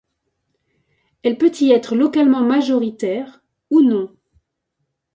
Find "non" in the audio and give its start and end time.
3.81-4.11